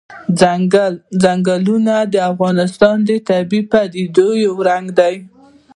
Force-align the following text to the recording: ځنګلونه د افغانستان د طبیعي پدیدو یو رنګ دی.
ځنګلونه 1.23 1.95
د 2.13 2.15
افغانستان 2.31 2.95
د 3.07 3.09
طبیعي 3.29 3.61
پدیدو 3.71 4.27
یو 4.45 4.53
رنګ 4.69 4.85
دی. 4.99 5.15